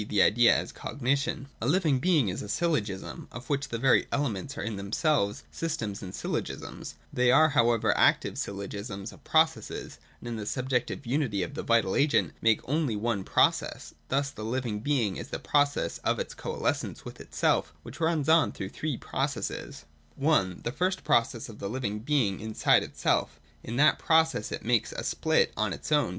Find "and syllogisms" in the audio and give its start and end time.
6.01-6.95